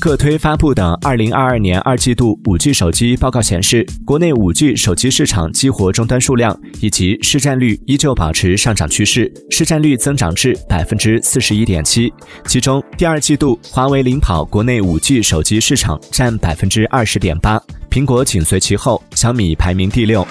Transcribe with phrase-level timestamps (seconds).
[0.00, 12.12] 各推发布的二零二二年二季度五 g 手机报告显示国内五 g 手机市场激活终端数量以及市占率依旧保持上涨趋势市占率增长至百分之四十一点七
[12.46, 20.24] 其中第二季度华为领跑国内五 g 手机市场占百分之二十点八苹果紧随其后小米排名第六。